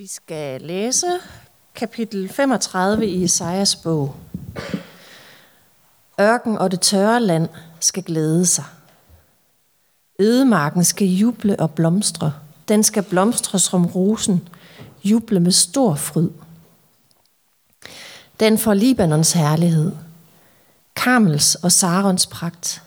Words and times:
Vi 0.00 0.06
skal 0.06 0.60
læse 0.60 1.06
kapitel 1.74 2.28
35 2.28 3.06
i 3.06 3.24
Esajas 3.24 3.76
bog. 3.76 4.16
Ørken 6.20 6.58
og 6.58 6.70
det 6.70 6.80
tørre 6.80 7.20
land 7.20 7.48
skal 7.80 8.02
glæde 8.02 8.46
sig. 8.46 8.64
Ødemarken 10.18 10.84
skal 10.84 11.06
juble 11.06 11.60
og 11.60 11.70
blomstre. 11.70 12.32
Den 12.68 12.82
skal 12.82 13.02
blomstre 13.02 13.58
som 13.58 13.86
rosen, 13.86 14.48
juble 15.04 15.40
med 15.40 15.52
stor 15.52 15.94
fryd. 15.94 16.28
Den 18.40 18.58
får 18.58 18.74
Libanons 18.74 19.32
herlighed, 19.32 19.92
Karmels 20.96 21.54
og 21.54 21.72
Sarons 21.72 22.26
pragt. 22.26 22.82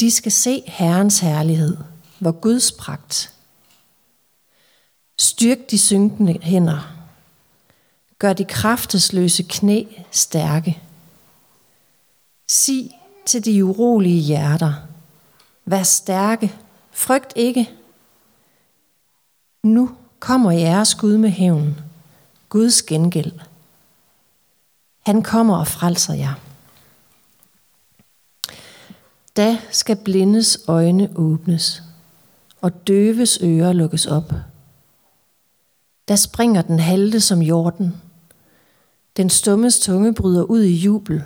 De 0.00 0.10
skal 0.10 0.32
se 0.32 0.62
Herrens 0.66 1.18
herlighed, 1.18 1.76
hvor 2.18 2.32
Guds 2.32 2.72
pragt. 2.72 3.37
Styrk 5.18 5.70
de 5.70 5.78
synkende 5.78 6.38
hænder. 6.42 6.94
Gør 8.18 8.32
de 8.32 8.44
kraftesløse 8.44 9.42
knæ 9.42 9.84
stærke. 10.10 10.82
Sig 12.48 12.90
til 13.26 13.44
de 13.44 13.64
urolige 13.64 14.20
hjerter. 14.20 14.74
Vær 15.64 15.82
stærke. 15.82 16.54
Frygt 16.90 17.32
ikke. 17.36 17.70
Nu 19.64 19.90
kommer 20.18 20.50
jeres 20.50 20.94
Gud 20.94 21.16
med 21.16 21.30
hævn. 21.30 21.80
Guds 22.48 22.82
gengæld. 22.82 23.32
Han 25.06 25.22
kommer 25.22 25.56
og 25.56 25.66
frelser 25.66 26.14
jer. 26.14 26.34
Da 29.36 29.58
skal 29.70 29.96
blindes 29.96 30.58
øjne 30.68 31.10
åbnes, 31.16 31.82
og 32.60 32.86
døves 32.86 33.38
ører 33.42 33.72
lukkes 33.72 34.06
op. 34.06 34.32
Der 36.08 36.16
springer 36.16 36.62
den 36.62 36.78
halte 36.78 37.20
som 37.20 37.42
jorden. 37.42 38.00
Den 39.16 39.30
stummes 39.30 39.80
tunge 39.80 40.14
bryder 40.14 40.42
ud 40.42 40.62
i 40.62 40.74
jubel. 40.74 41.22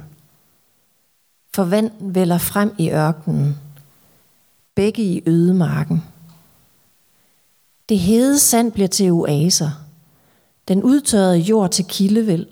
For 1.54 1.64
vand 1.64 1.90
vælger 2.00 2.38
frem 2.38 2.74
i 2.78 2.90
ørkenen. 2.90 3.58
Begge 4.74 5.02
i 5.02 5.22
ødemarken. 5.26 6.04
Det 7.88 7.98
hede 7.98 8.38
sand 8.38 8.72
bliver 8.72 8.88
til 8.88 9.10
oaser. 9.10 9.70
Den 10.68 10.82
udtørrede 10.82 11.38
jord 11.38 11.70
til 11.70 11.84
kildevæld. 11.84 12.46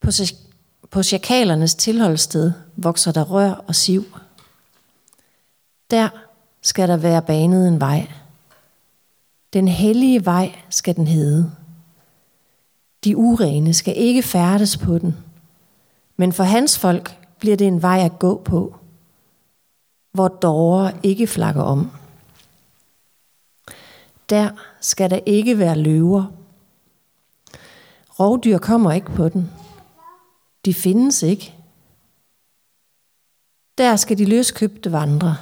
På, 0.00 0.10
på 0.90 1.02
chakalernes 1.02 1.74
tilholdssted 1.74 2.52
vokser 2.76 3.12
der 3.12 3.22
rør 3.22 3.50
og 3.50 3.74
siv. 3.74 4.04
Der 5.90 6.08
skal 6.62 6.88
der 6.88 6.96
være 6.96 7.22
banet 7.22 7.68
en 7.68 7.80
vej. 7.80 8.08
Den 9.52 9.68
hellige 9.68 10.24
vej 10.24 10.54
skal 10.70 10.96
den 10.96 11.06
hedde. 11.06 11.52
De 13.04 13.16
urene 13.16 13.74
skal 13.74 13.96
ikke 13.96 14.22
færdes 14.22 14.76
på 14.76 14.98
den, 14.98 15.16
men 16.16 16.32
for 16.32 16.44
hans 16.44 16.78
folk 16.78 17.28
bliver 17.38 17.56
det 17.56 17.66
en 17.66 17.82
vej 17.82 17.98
at 18.04 18.18
gå 18.18 18.42
på, 18.44 18.76
hvor 20.12 20.28
dårer 20.28 20.92
ikke 21.02 21.26
flakker 21.26 21.62
om. 21.62 21.90
Der 24.28 24.50
skal 24.80 25.10
der 25.10 25.20
ikke 25.26 25.58
være 25.58 25.78
løver. 25.78 26.24
Rovdyr 28.20 28.58
kommer 28.58 28.92
ikke 28.92 29.10
på 29.10 29.28
den. 29.28 29.50
De 30.64 30.74
findes 30.74 31.22
ikke. 31.22 31.54
Der 33.78 33.96
skal 33.96 34.18
de 34.18 34.24
løskøbte 34.24 34.92
vandre. 34.92 35.36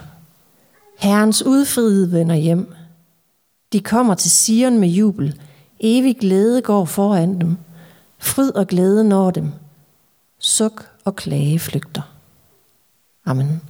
Herrens 0.99 1.43
udfriede 1.43 2.13
vender 2.13 2.35
hjem. 2.35 2.76
De 3.73 3.83
kommer 3.83 4.15
til 4.15 4.31
Sion 4.31 4.79
med 4.79 4.89
jubel. 4.89 5.41
Evig 5.81 6.17
glæde 6.21 6.63
går 6.63 6.85
foran 6.85 7.41
dem. 7.41 7.57
Fryd 8.19 8.51
og 8.51 8.67
glæde 8.67 9.09
når 9.09 9.31
dem. 9.31 9.53
Suk 10.39 10.89
og 11.05 11.17
klage 11.17 11.59
flygter. 11.59 12.03
Amen. 13.27 13.63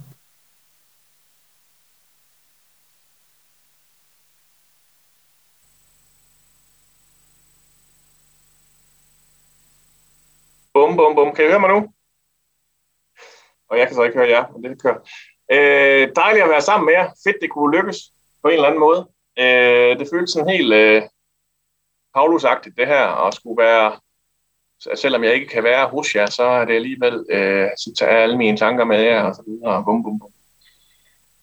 Bum, 10.73 10.97
bum, 10.97 11.15
bum. 11.15 11.35
Kan 11.35 11.45
I 11.45 11.47
høre 11.47 11.59
mig 11.59 11.69
nu? 11.69 11.79
Og 13.69 13.77
jeg 13.77 13.87
kan 13.87 13.95
så 13.95 14.03
ikke 14.03 14.17
høre 14.17 14.29
jer, 14.29 14.45
men 14.51 14.71
det 14.71 14.81
kører. 14.81 14.99
Øh, 15.51 16.11
dejligt 16.15 16.43
at 16.43 16.49
være 16.49 16.61
sammen 16.61 16.85
med 16.85 16.93
jer. 16.93 17.09
Fedt, 17.23 17.37
det 17.41 17.51
kunne 17.51 17.77
lykkes 17.77 17.97
på 18.41 18.47
en 18.47 18.53
eller 18.53 18.67
anden 18.67 18.79
måde. 18.79 19.16
Øh, 19.39 19.99
det 19.99 20.07
føles 20.13 20.31
sådan 20.31 20.49
helt 20.49 20.73
øh, 20.73 21.01
Paulus-agtigt, 22.17 22.75
det 22.77 22.87
her, 22.87 23.05
og 23.05 23.33
skulle 23.33 23.63
være, 23.63 23.99
selvom 24.95 25.23
jeg 25.23 25.33
ikke 25.33 25.47
kan 25.47 25.63
være 25.63 25.87
hos 25.87 26.15
jer, 26.15 26.25
så 26.25 26.43
er 26.43 26.65
det 26.65 26.75
alligevel, 26.75 27.25
øh, 27.29 27.69
så 27.77 27.93
tager 27.97 28.11
jeg 28.11 28.21
alle 28.21 28.37
mine 28.37 28.57
tanker 28.57 28.85
med 28.85 29.01
jer, 29.01 29.23
og 29.23 29.35
så 29.35 29.43
videre, 29.47 29.75
og 29.75 29.85
bum, 29.85 30.03
bum, 30.03 30.19
bum. 30.19 30.31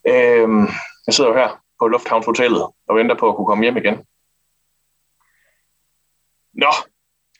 Øh, 0.06 0.68
jeg 1.06 1.14
sidder 1.14 1.30
jo 1.30 1.36
her 1.36 1.62
på 1.78 1.88
Lufthavnshotellet 1.88 2.66
og 2.86 2.96
venter 2.96 3.14
på 3.16 3.28
at 3.28 3.36
kunne 3.36 3.46
komme 3.46 3.64
hjem 3.64 3.76
igen. 3.76 4.06
Nå, 6.52 6.72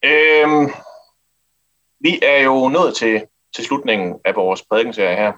øh, 0.03 0.71
vi 2.01 2.21
er 2.23 2.39
jo 2.39 2.69
nået 2.69 2.97
til, 2.97 3.27
til 3.55 3.65
slutningen 3.65 4.21
af 4.25 4.37
vores 4.37 4.63
prædikenserie 4.63 5.17
her. 5.17 5.33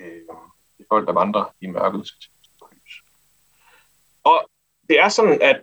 Øh, 0.00 0.36
det 0.78 0.82
er 0.82 0.84
folk, 0.88 1.06
der 1.06 1.12
vandrer 1.12 1.44
i 1.60 1.66
mørket. 1.66 2.08
Og 4.24 4.48
det 4.92 5.00
er 5.00 5.08
sådan, 5.08 5.42
at 5.42 5.62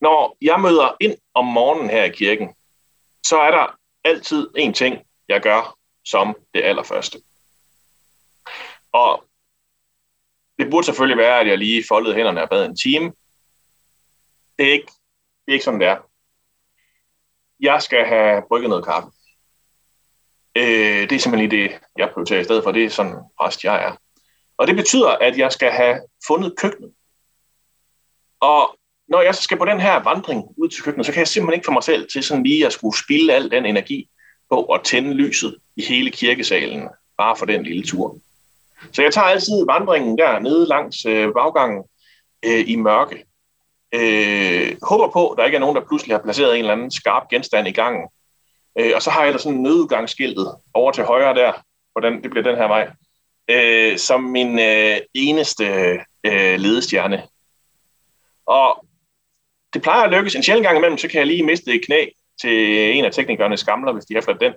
når 0.00 0.36
jeg 0.40 0.60
møder 0.60 0.96
ind 1.00 1.16
om 1.34 1.44
morgenen 1.44 1.90
her 1.90 2.04
i 2.04 2.10
kirken, 2.10 2.54
så 3.22 3.38
er 3.40 3.50
der 3.50 3.78
altid 4.04 4.50
en 4.56 4.74
ting, 4.74 5.06
jeg 5.28 5.42
gør 5.42 5.78
som 6.04 6.36
det 6.54 6.62
allerførste. 6.62 7.18
Og 8.92 9.24
det 10.58 10.70
burde 10.70 10.86
selvfølgelig 10.86 11.18
være, 11.18 11.40
at 11.40 11.46
jeg 11.46 11.58
lige 11.58 11.84
foldede 11.88 12.14
hænderne 12.14 12.42
og 12.42 12.48
bad 12.48 12.66
en 12.66 12.76
time. 12.76 13.12
Det 14.58 14.68
er 14.68 14.72
ikke, 14.72 14.92
det 15.46 15.48
er 15.48 15.52
ikke 15.52 15.64
sådan, 15.64 15.80
det 15.80 15.88
er. 15.88 15.98
Jeg 17.60 17.82
skal 17.82 18.04
have 18.04 18.42
brygget 18.48 18.70
noget 18.70 18.84
kaffe. 18.84 19.08
Øh, 20.56 21.10
det 21.10 21.12
er 21.12 21.18
simpelthen 21.18 21.48
lige 21.48 21.62
det, 21.62 21.80
jeg 21.96 22.10
prioriterer 22.12 22.40
i 22.40 22.44
stedet 22.44 22.64
for. 22.64 22.72
Det 22.72 22.84
er 22.84 22.90
sådan 22.90 23.16
præst, 23.40 23.64
jeg 23.64 23.84
er. 23.84 23.96
Og 24.56 24.66
det 24.66 24.76
betyder, 24.76 25.08
at 25.08 25.38
jeg 25.38 25.52
skal 25.52 25.70
have 25.70 26.00
fundet 26.26 26.58
køkkenet. 26.58 26.95
Og 28.40 28.78
når 29.08 29.20
jeg 29.20 29.34
så 29.34 29.42
skal 29.42 29.56
på 29.56 29.64
den 29.64 29.80
her 29.80 30.02
vandring 30.02 30.44
ud 30.56 30.68
til 30.68 30.82
køkkenet, 30.82 31.06
så 31.06 31.12
kan 31.12 31.18
jeg 31.18 31.28
simpelthen 31.28 31.58
ikke 31.58 31.66
få 31.66 31.72
mig 31.72 31.82
selv 31.82 32.08
til 32.12 32.22
sådan 32.22 32.42
lige 32.42 32.66
at 32.66 32.72
skulle 32.72 32.98
spille 32.98 33.32
al 33.32 33.50
den 33.50 33.66
energi 33.66 34.08
på 34.50 34.64
at 34.64 34.80
tænde 34.84 35.14
lyset 35.14 35.56
i 35.76 35.82
hele 35.82 36.10
kirkesalen, 36.10 36.88
bare 37.18 37.36
for 37.36 37.46
den 37.46 37.62
lille 37.62 37.82
tur. 37.82 38.16
Så 38.92 39.02
jeg 39.02 39.12
tager 39.12 39.26
altid 39.26 39.66
vandringen 39.66 40.18
der 40.18 40.38
nede 40.38 40.66
langs 40.66 41.06
øh, 41.06 41.32
baggangen 41.32 41.84
øh, 42.44 42.64
i 42.68 42.76
mørke. 42.76 43.24
Øh, 43.94 44.76
håber 44.82 45.08
på, 45.12 45.28
at 45.28 45.38
der 45.38 45.44
ikke 45.44 45.56
er 45.56 45.60
nogen, 45.60 45.76
der 45.76 45.84
pludselig 45.84 46.16
har 46.16 46.22
placeret 46.22 46.54
en 46.54 46.58
eller 46.58 46.72
anden 46.72 46.90
skarp 46.90 47.28
genstand 47.28 47.68
i 47.68 47.72
gangen. 47.72 48.08
Øh, 48.78 48.92
og 48.94 49.02
så 49.02 49.10
har 49.10 49.24
jeg 49.24 49.32
der 49.32 49.38
sådan 49.38 49.58
nødudgangsskiltet 49.58 50.54
over 50.74 50.92
til 50.92 51.04
højre 51.04 51.34
der, 51.34 51.52
hvordan 51.92 52.22
det 52.22 52.30
bliver 52.30 52.44
den 52.44 52.56
her 52.56 52.68
vej, 52.68 52.90
øh, 53.50 53.98
som 53.98 54.22
min 54.22 54.58
øh, 54.58 54.96
eneste 55.14 55.64
øh, 56.24 56.58
ledestjerne 56.58 57.22
og 58.46 58.86
det 59.74 59.82
plejer 59.82 60.02
at 60.02 60.10
lykkes 60.10 60.34
en 60.34 60.42
sjældent 60.42 60.66
gang 60.66 60.76
imellem, 60.76 60.98
så 60.98 61.08
kan 61.08 61.18
jeg 61.18 61.26
lige 61.26 61.42
miste 61.42 61.74
et 61.74 61.84
knæ 61.84 62.06
til 62.40 62.78
en 62.96 63.04
af 63.04 63.12
teknikernes 63.12 63.60
skamler, 63.60 63.92
hvis 63.92 64.04
de 64.04 64.14
har 64.14 64.20
fået 64.20 64.40
den. 64.40 64.52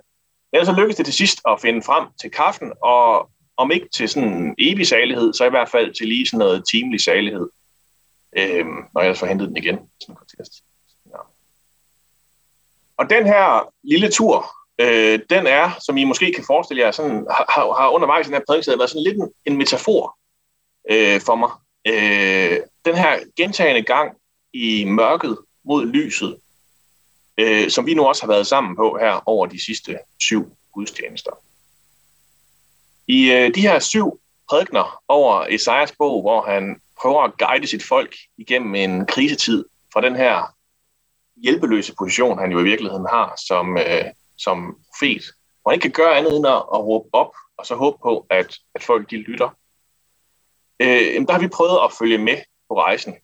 Ellers 0.52 0.68
så 0.68 0.74
lykkes 0.74 0.96
det 0.96 1.04
til 1.04 1.14
sidst 1.14 1.40
at 1.48 1.60
finde 1.60 1.82
frem 1.82 2.06
til 2.20 2.30
kaffen, 2.30 2.72
og 2.82 3.30
om 3.56 3.70
ikke 3.70 3.88
til 3.88 4.08
sådan 4.08 4.28
en 4.28 4.54
evig 4.58 4.86
salighed, 4.86 5.32
så 5.32 5.44
i 5.44 5.50
hvert 5.50 5.68
fald 5.68 5.94
til 5.94 6.08
lige 6.08 6.26
sådan 6.26 6.38
noget 6.38 6.64
timelig 6.70 7.00
salighed, 7.00 7.48
Øhm, 8.36 8.84
når 8.94 9.00
jeg 9.02 9.16
så 9.16 9.20
får 9.20 9.26
hentet 9.26 9.48
den 9.48 9.56
igen. 9.56 9.90
Sådan 10.00 10.16
ja. 11.06 11.18
Og 12.96 13.10
den 13.10 13.26
her 13.26 13.72
lille 13.82 14.10
tur, 14.10 14.52
øh, 14.78 15.20
den 15.30 15.46
er, 15.46 15.70
som 15.86 15.96
I 15.96 16.04
måske 16.04 16.32
kan 16.32 16.44
forestille 16.46 16.82
jer, 16.82 16.90
sådan, 16.90 17.26
har, 17.30 17.74
har 17.80 17.88
undervejs 17.88 18.26
i 18.26 18.30
den 18.30 18.36
her 18.36 18.44
prædiksæde 18.48 18.78
været 18.78 18.90
sådan 18.90 19.02
lidt 19.02 19.16
en, 19.16 19.32
en 19.46 19.56
metafor 19.56 20.18
øh, 20.90 21.20
for 21.20 21.34
mig. 21.34 21.50
Øh, 21.84 22.60
den 22.84 22.96
her 22.96 23.18
gentagende 23.36 23.82
gang 23.82 24.16
i 24.52 24.84
mørket 24.84 25.38
mod 25.64 25.86
lyset, 25.86 26.36
øh, 27.38 27.70
som 27.70 27.86
vi 27.86 27.94
nu 27.94 28.06
også 28.06 28.22
har 28.22 28.28
været 28.28 28.46
sammen 28.46 28.76
på 28.76 28.98
her 29.00 29.28
over 29.28 29.46
de 29.46 29.64
sidste 29.64 29.98
syv 30.18 30.50
gudstjenester. 30.72 31.30
I 33.06 33.32
øh, 33.32 33.54
de 33.54 33.60
her 33.60 33.78
syv 33.78 34.20
prædikner 34.48 35.02
over 35.08 35.46
Esajas 35.48 35.92
bog, 35.98 36.22
hvor 36.22 36.42
han 36.42 36.80
prøver 37.00 37.22
at 37.22 37.38
guide 37.38 37.66
sit 37.66 37.84
folk 37.84 38.16
igennem 38.38 38.74
en 38.74 39.06
krisetid 39.06 39.64
fra 39.92 40.00
den 40.00 40.16
her 40.16 40.54
hjælpeløse 41.36 41.94
position, 41.98 42.38
han 42.38 42.52
jo 42.52 42.60
i 42.60 42.62
virkeligheden 42.62 43.06
har 43.10 43.40
som, 43.46 43.78
øh, 43.78 44.04
som 44.38 44.76
profet, 44.88 45.24
hvor 45.62 45.70
han 45.70 45.76
ikke 45.76 45.82
kan 45.82 46.04
gøre 46.04 46.16
andet 46.16 46.36
end 46.36 46.46
at, 46.46 46.62
at 46.74 46.80
råbe 46.80 47.08
op 47.12 47.32
og 47.56 47.66
så 47.66 47.74
håbe 47.74 47.98
på, 48.02 48.26
at, 48.30 48.58
at 48.74 48.82
folk 48.82 49.10
de 49.10 49.16
lytter. 49.16 49.48
Øh, 50.80 51.26
der 51.26 51.32
har 51.32 51.40
vi 51.40 51.48
prøvet 51.48 51.78
at 51.84 51.92
følge 51.98 52.18
med 52.18 52.36
på 52.68 52.80
rejsen. 52.80 53.14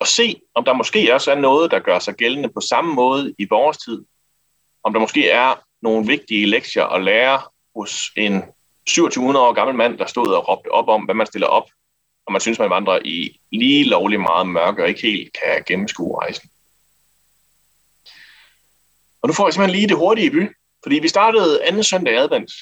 og 0.00 0.06
se, 0.06 0.40
om 0.54 0.64
der 0.64 0.72
måske 0.72 1.14
også 1.14 1.30
er 1.30 1.34
noget, 1.34 1.70
der 1.70 1.78
gør 1.78 1.98
sig 1.98 2.14
gældende 2.14 2.48
på 2.48 2.60
samme 2.60 2.94
måde 2.94 3.34
i 3.38 3.46
vores 3.50 3.78
tid. 3.78 4.04
Om 4.84 4.92
der 4.92 5.00
måske 5.00 5.30
er 5.30 5.54
nogle 5.82 6.06
vigtige 6.06 6.46
lektier 6.46 6.84
at 6.84 7.04
lære 7.04 7.40
hos 7.76 8.10
en 8.16 8.42
2700 8.86 9.46
år 9.46 9.52
gammel 9.52 9.76
mand, 9.76 9.98
der 9.98 10.06
stod 10.06 10.34
og 10.34 10.48
råbte 10.48 10.68
op 10.68 10.88
om, 10.88 11.02
hvad 11.02 11.14
man 11.14 11.26
stiller 11.26 11.46
op, 11.46 11.70
og 12.26 12.32
man 12.32 12.40
synes, 12.40 12.58
man 12.58 12.70
vandrer 12.70 12.98
i 13.04 13.40
lige 13.52 13.84
lovlig 13.84 14.20
meget 14.20 14.46
mørke 14.46 14.82
og 14.82 14.88
ikke 14.88 15.00
helt 15.00 15.32
kan 15.32 15.64
gennemskue 15.66 16.20
rejsen. 16.20 16.50
Og 19.22 19.28
nu 19.28 19.32
får 19.32 19.46
jeg 19.46 19.54
simpelthen 19.54 19.76
lige 19.76 19.88
det 19.88 19.96
hurtige 19.96 20.30
by, 20.30 20.48
fordi 20.82 20.98
vi 20.98 21.08
startede 21.08 21.64
anden 21.64 21.84
søndag 21.84 22.14
i 22.14 22.16
advent 22.16 22.52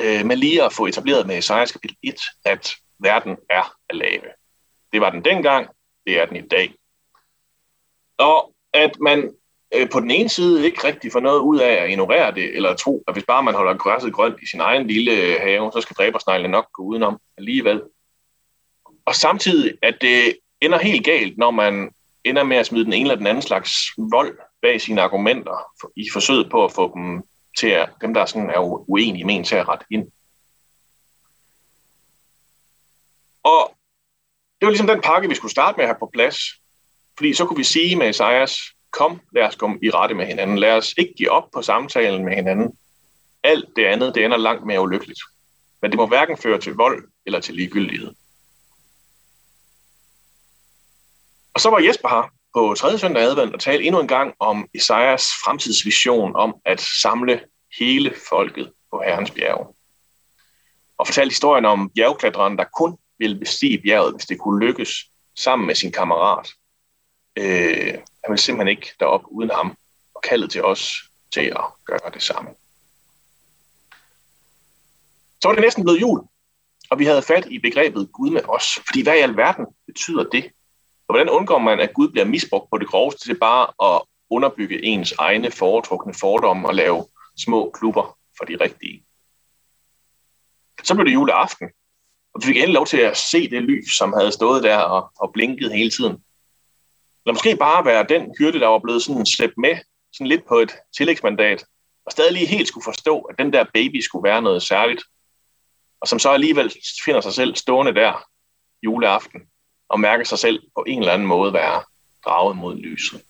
øh, 0.00 0.26
med 0.26 0.36
lige 0.36 0.62
at 0.64 0.72
få 0.72 0.86
etableret 0.86 1.26
med 1.26 1.38
Esajas 1.38 1.72
kapitel 1.72 1.96
1, 2.02 2.14
at 2.44 2.76
verden 2.98 3.36
er 3.50 3.74
at 3.88 3.96
lave. 3.96 4.22
Det 4.92 5.00
var 5.00 5.10
den 5.10 5.24
dengang, 5.24 5.68
det 6.06 6.20
er 6.20 6.26
den 6.26 6.36
i 6.36 6.48
dag. 6.48 6.74
Og 8.18 8.54
at 8.72 9.00
man 9.00 9.34
øh, 9.74 9.90
på 9.90 10.00
den 10.00 10.10
ene 10.10 10.28
side 10.28 10.64
ikke 10.64 10.86
rigtig 10.86 11.12
får 11.12 11.20
noget 11.20 11.40
ud 11.40 11.58
af 11.58 11.72
at 11.72 11.90
ignorere 11.90 12.34
det, 12.34 12.56
eller 12.56 12.74
tro, 12.74 13.04
at 13.08 13.14
hvis 13.14 13.24
bare 13.24 13.42
man 13.42 13.54
holder 13.54 13.76
græsset 13.76 14.12
grønt 14.12 14.42
i 14.42 14.46
sin 14.46 14.60
egen 14.60 14.86
lille 14.86 15.12
øh, 15.12 15.40
have, 15.40 15.72
så 15.72 15.80
skal 15.80 15.96
dræbersneglene 15.96 16.52
nok 16.52 16.72
gå 16.72 16.82
udenom 16.82 17.18
alligevel. 17.38 17.82
Og 19.06 19.14
samtidig, 19.14 19.78
at 19.82 19.98
det 20.00 20.38
ender 20.60 20.78
helt 20.78 21.04
galt, 21.04 21.38
når 21.38 21.50
man 21.50 21.90
ender 22.24 22.42
med 22.42 22.56
at 22.56 22.66
smide 22.66 22.84
den 22.84 22.92
ene 22.92 23.02
eller 23.02 23.16
den 23.16 23.26
anden 23.26 23.42
slags 23.42 23.72
vold 24.10 24.38
bag 24.62 24.80
sine 24.80 25.02
argumenter, 25.02 25.88
i 25.96 26.06
forsøget 26.12 26.50
på 26.50 26.64
at 26.64 26.72
få 26.72 26.92
dem 26.94 27.22
til 27.58 27.66
at, 27.66 27.88
dem 28.00 28.14
der 28.14 28.26
sådan 28.26 28.50
er 28.50 28.90
uenige 28.90 29.24
med 29.24 29.34
en 29.34 29.44
til 29.44 29.56
at 29.56 29.68
rette 29.68 29.86
ind. 29.90 30.10
Og 33.46 33.76
det 34.58 34.66
var 34.66 34.70
ligesom 34.70 34.86
den 34.86 35.00
pakke, 35.00 35.28
vi 35.28 35.34
skulle 35.34 35.52
starte 35.52 35.76
med 35.76 35.84
at 35.84 35.88
have 35.88 35.98
på 35.98 36.10
plads. 36.12 36.38
Fordi 37.16 37.34
så 37.34 37.46
kunne 37.46 37.56
vi 37.56 37.64
sige 37.64 37.96
med 37.96 38.08
Esajas, 38.08 38.60
kom, 38.90 39.20
lad 39.32 39.42
os 39.42 39.56
komme 39.56 39.78
i 39.82 39.90
rette 39.90 40.14
med 40.14 40.26
hinanden. 40.26 40.58
Lad 40.58 40.72
os 40.72 40.94
ikke 40.98 41.14
give 41.16 41.30
op 41.30 41.50
på 41.54 41.62
samtalen 41.62 42.24
med 42.24 42.34
hinanden. 42.34 42.78
Alt 43.42 43.68
det 43.76 43.84
andet, 43.84 44.14
det 44.14 44.24
ender 44.24 44.36
langt 44.36 44.66
mere 44.66 44.80
ulykkeligt. 44.80 45.20
Men 45.82 45.90
det 45.90 45.96
må 45.96 46.06
hverken 46.06 46.38
føre 46.38 46.60
til 46.60 46.72
vold 46.72 47.08
eller 47.26 47.40
til 47.40 47.54
ligegyldighed. 47.54 48.14
Og 51.54 51.60
så 51.60 51.70
var 51.70 51.78
Jesper 51.78 52.08
her 52.08 52.30
på 52.54 52.74
tredje 52.74 52.98
søndag 52.98 53.22
advent 53.22 53.54
og 53.54 53.60
talte 53.60 53.84
endnu 53.84 54.00
en 54.00 54.08
gang 54.08 54.34
om 54.38 54.68
Esajas 54.74 55.28
fremtidsvision 55.44 56.36
om 56.36 56.54
at 56.64 56.80
samle 56.80 57.40
hele 57.78 58.14
folket 58.28 58.72
på 58.90 59.02
Herrens 59.06 59.30
bjerge. 59.30 59.66
Og 60.98 61.06
fortalte 61.06 61.32
historien 61.32 61.64
om 61.64 61.90
bjergklatreren, 61.94 62.58
der 62.58 62.64
kun 62.64 62.98
ville 63.18 63.38
bestige 63.38 63.78
bjerget, 63.78 64.14
hvis 64.14 64.26
det 64.26 64.38
kunne 64.38 64.66
lykkes 64.66 64.90
sammen 65.36 65.66
med 65.66 65.74
sin 65.74 65.92
kammerat. 65.92 66.48
Øh, 67.36 67.94
han 67.94 68.28
ville 68.28 68.40
simpelthen 68.40 68.76
ikke 68.76 68.92
derop 69.00 69.22
uden 69.30 69.50
ham, 69.50 69.76
og 70.14 70.22
kaldet 70.22 70.50
til 70.50 70.64
os 70.64 70.92
til 71.32 71.40
at 71.40 71.64
gøre 71.84 72.10
det 72.14 72.22
samme. 72.22 72.50
Så 75.40 75.48
var 75.48 75.54
det 75.54 75.62
næsten 75.62 75.84
blevet 75.84 76.00
jul, 76.00 76.20
og 76.90 76.98
vi 76.98 77.04
havde 77.04 77.22
fat 77.22 77.46
i 77.50 77.58
begrebet 77.58 78.12
Gud 78.12 78.30
med 78.30 78.42
os. 78.48 78.78
Fordi 78.86 79.02
hvad 79.02 79.16
i 79.16 79.20
alverden 79.20 79.66
betyder 79.86 80.24
det? 80.24 80.44
Og 81.08 81.14
hvordan 81.14 81.30
undgår 81.30 81.58
man, 81.58 81.80
at 81.80 81.94
Gud 81.94 82.08
bliver 82.08 82.24
misbrugt 82.24 82.70
på 82.70 82.78
det 82.78 82.88
groveste 82.88 83.28
til 83.28 83.38
bare 83.38 83.94
at 83.94 84.02
underbygge 84.30 84.84
ens 84.84 85.12
egne 85.12 85.50
foretrukne 85.50 86.14
fordomme 86.14 86.68
og 86.68 86.74
lave 86.74 87.06
små 87.38 87.70
klubber 87.70 88.18
for 88.38 88.44
de 88.44 88.56
rigtige? 88.60 89.04
Så 90.82 90.94
blev 90.94 91.06
det 91.06 91.14
juleaften, 91.14 91.70
og 92.36 92.42
vi 92.42 92.46
fik 92.46 92.56
endelig 92.56 92.74
lov 92.74 92.86
til 92.86 92.96
at 92.96 93.16
se 93.16 93.50
det 93.50 93.62
lys, 93.62 93.96
som 93.96 94.12
havde 94.12 94.32
stået 94.32 94.62
der 94.62 94.76
og, 94.76 95.12
og 95.18 95.32
blinket 95.32 95.72
hele 95.72 95.90
tiden. 95.90 96.12
Eller 97.24 97.32
måske 97.32 97.56
bare 97.56 97.84
være 97.84 98.06
den 98.08 98.34
hyrde, 98.38 98.60
der 98.60 98.66
var 98.66 98.78
blevet 98.78 99.02
sådan 99.02 99.26
slæbt 99.26 99.58
med 99.58 99.76
sådan 100.12 100.26
lidt 100.26 100.46
på 100.48 100.58
et 100.58 100.72
tillægsmandat, 100.96 101.64
og 102.06 102.12
stadig 102.12 102.32
lige 102.32 102.46
helt 102.46 102.68
skulle 102.68 102.84
forstå, 102.84 103.20
at 103.20 103.38
den 103.38 103.52
der 103.52 103.64
baby 103.74 104.00
skulle 104.00 104.28
være 104.28 104.42
noget 104.42 104.62
særligt, 104.62 105.02
og 106.00 106.08
som 106.08 106.18
så 106.18 106.30
alligevel 106.30 106.72
finder 107.04 107.20
sig 107.20 107.32
selv 107.32 107.56
stående 107.56 107.94
der 107.94 108.24
juleaften, 108.82 109.40
og 109.88 110.00
mærker 110.00 110.24
sig 110.24 110.38
selv 110.38 110.62
på 110.74 110.84
en 110.86 110.98
eller 110.98 111.12
anden 111.12 111.28
måde 111.28 111.52
være 111.52 111.82
draget 112.24 112.56
mod 112.56 112.76
lyset. 112.76 113.22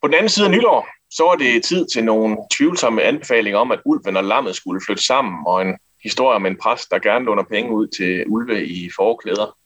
På 0.00 0.08
den 0.08 0.14
anden 0.14 0.28
side 0.28 0.46
af 0.46 0.52
nytår, 0.52 0.88
så 1.16 1.22
var 1.24 1.34
det 1.34 1.64
tid 1.64 1.86
til 1.86 2.04
nogle 2.04 2.36
tvivlsomme 2.56 3.02
anbefalinger 3.02 3.58
om, 3.58 3.72
at 3.72 3.80
ulven 3.84 4.16
og 4.16 4.24
lammet 4.24 4.56
skulle 4.56 4.80
flytte 4.86 5.02
sammen, 5.02 5.46
og 5.46 5.62
en 5.62 5.78
historie 6.02 6.36
om 6.36 6.46
en 6.46 6.58
præst, 6.62 6.90
der 6.90 6.98
gerne 6.98 7.24
låner 7.24 7.42
penge 7.42 7.72
ud 7.72 7.86
til 7.86 8.24
ulve 8.26 8.66
i 8.66 8.90
forklæder. 8.96 9.56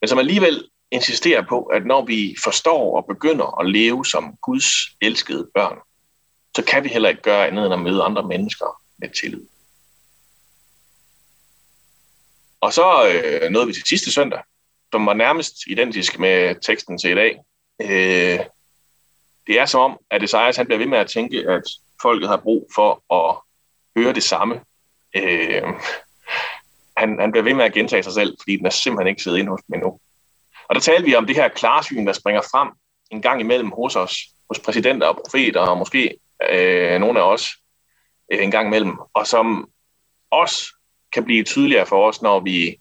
Men 0.00 0.08
som 0.08 0.18
alligevel 0.18 0.68
insisterer 0.90 1.42
på, 1.48 1.62
at 1.62 1.86
når 1.86 2.04
vi 2.04 2.36
forstår 2.44 2.96
og 2.96 3.06
begynder 3.06 3.60
at 3.60 3.70
leve 3.70 4.04
som 4.04 4.36
Guds 4.42 4.66
elskede 5.00 5.48
børn, 5.54 5.78
så 6.56 6.64
kan 6.64 6.84
vi 6.84 6.88
heller 6.88 7.08
ikke 7.08 7.22
gøre 7.22 7.46
andet 7.46 7.64
end 7.64 7.74
at 7.74 7.80
møde 7.80 8.02
andre 8.02 8.28
mennesker 8.28 8.80
med 8.98 9.08
tillid. 9.20 9.46
Og 12.60 12.72
så 12.72 13.08
øh, 13.08 13.50
nåede 13.50 13.66
vi 13.66 13.72
til 13.72 13.82
sidste 13.86 14.12
søndag, 14.12 14.42
som 14.92 15.06
var 15.06 15.14
nærmest 15.14 15.54
identisk 15.66 16.18
med 16.18 16.54
teksten 16.62 16.98
til 16.98 17.10
i 17.10 17.14
dag. 17.14 17.38
Øh, 17.82 18.40
det 19.46 19.60
er 19.60 19.66
som 19.66 19.80
om, 19.80 19.98
at 20.10 20.22
Esaias 20.22 20.56
han 20.56 20.66
bliver 20.66 20.78
ved 20.78 20.86
med 20.86 20.98
at 20.98 21.10
tænke, 21.10 21.50
at 21.50 21.62
folket 22.02 22.28
har 22.28 22.36
brug 22.36 22.70
for 22.74 23.14
at 23.14 23.36
høre 23.96 24.14
det 24.14 24.22
samme. 24.22 24.60
Øh, 25.16 25.62
han, 26.96 27.20
han 27.20 27.30
bliver 27.30 27.44
ved 27.44 27.54
med 27.54 27.64
at 27.64 27.72
gentage 27.72 28.02
sig 28.02 28.12
selv, 28.12 28.36
fordi 28.40 28.56
den 28.56 28.66
er 28.66 28.70
simpelthen 28.70 29.08
ikke 29.08 29.22
siddet 29.22 29.38
ind 29.38 29.48
hos 29.48 29.60
dem 29.66 29.74
endnu. 29.74 30.00
Og 30.68 30.74
der 30.74 30.80
talte 30.80 31.04
vi 31.04 31.14
om 31.14 31.26
det 31.26 31.36
her 31.36 31.48
klarsyn, 31.48 32.06
der 32.06 32.12
springer 32.12 32.42
frem 32.42 32.68
en 33.10 33.22
gang 33.22 33.40
imellem 33.40 33.70
hos 33.70 33.96
os, 33.96 34.16
hos 34.48 34.58
præsidenter 34.58 35.06
og 35.06 35.16
profeter, 35.16 35.60
og 35.60 35.78
måske 35.78 36.16
øh, 36.50 37.00
nogle 37.00 37.20
af 37.20 37.32
os 37.32 37.50
øh, 38.32 38.44
en 38.44 38.50
gang 38.50 38.66
imellem, 38.66 38.98
og 39.14 39.26
som 39.26 39.68
også 40.30 40.66
kan 41.12 41.24
blive 41.24 41.44
tydeligere 41.44 41.86
for 41.86 42.08
os, 42.08 42.22
når 42.22 42.40
vi 42.40 42.76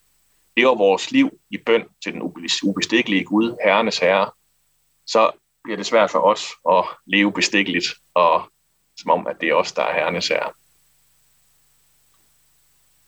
lever 0.57 0.75
vores 0.75 1.11
liv 1.11 1.29
i 1.49 1.57
bøn 1.57 1.85
til 2.03 2.13
den 2.13 2.21
ubestikkelige 2.63 3.23
Gud, 3.23 3.55
Herrenes 3.63 3.97
Herre, 3.97 4.31
så 5.05 5.31
bliver 5.63 5.77
det 5.77 5.85
svært 5.85 6.11
for 6.11 6.19
os 6.19 6.51
at 6.69 6.85
leve 7.05 7.31
bestikkeligt, 7.33 7.85
og 8.13 8.43
som 8.97 9.11
om, 9.11 9.27
at 9.27 9.35
det 9.41 9.49
er 9.49 9.53
os, 9.53 9.71
der 9.71 9.83
er 9.83 9.93
Herrenes 9.93 10.27
Herre. 10.27 10.51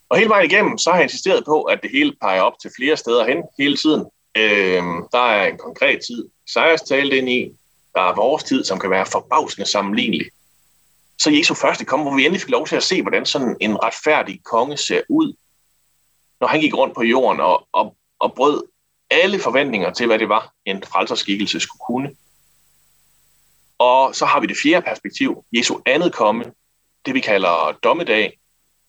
Og 0.10 0.18
hele 0.18 0.30
vejen 0.30 0.52
igennem, 0.52 0.78
så 0.78 0.90
har 0.90 0.98
jeg 0.98 1.04
insisteret 1.04 1.46
på, 1.46 1.64
at 1.64 1.80
det 1.84 1.92
hele 1.92 2.16
peger 2.22 2.42
op 2.42 2.60
til 2.62 2.72
flere 2.78 2.98
steder 2.98 3.28
hen 3.28 3.44
hele 3.60 3.78
tiden. 3.78 4.06
Øhm, 4.38 5.08
der 5.12 5.20
er 5.20 5.48
en 5.48 5.58
konkret 5.58 6.00
tid, 6.08 6.30
Sejers 6.54 6.82
talte 6.82 7.18
ind 7.18 7.30
i. 7.30 7.52
Der 7.96 8.02
er 8.02 8.16
vores 8.16 8.44
tid, 8.44 8.64
som 8.64 8.80
kan 8.80 8.90
være 8.90 9.06
forbavsende 9.06 9.70
sammenlignelig 9.70 10.32
så 11.20 11.30
Jesu 11.32 11.54
første 11.54 11.86
kom, 11.86 12.02
hvor 12.02 12.16
vi 12.16 12.26
endelig 12.26 12.42
fik 12.42 12.50
lov 12.50 12.68
til 12.68 12.76
at 12.76 12.84
se, 12.84 13.02
hvordan 13.02 13.26
sådan 13.26 13.58
en 13.62 13.84
retfærdig 13.84 14.44
konge 14.44 14.78
ser 14.78 15.02
ud, 15.10 15.34
når 16.40 16.48
han 16.48 16.60
gik 16.60 16.78
rundt 16.78 16.96
på 16.96 17.04
jorden 17.04 17.42
og, 17.42 17.68
og, 17.72 17.96
og 18.20 18.34
brød 18.36 18.64
alle 19.12 19.40
forventninger 19.40 19.94
til, 19.94 20.08
hvad 20.08 20.20
det 20.20 20.30
var, 20.30 20.54
en 20.66 20.84
frelserskikkelse 20.84 21.60
skulle 21.60 21.82
kunne. 21.88 22.16
Og 23.78 24.16
så 24.16 24.26
har 24.26 24.40
vi 24.40 24.48
det 24.48 24.58
fjerde 24.64 24.86
perspektiv, 24.86 25.46
Jesu 25.58 25.80
andet 25.86 26.14
komme, 26.14 26.54
det 27.06 27.14
vi 27.14 27.20
kalder 27.20 27.80
dommedag, 27.84 28.40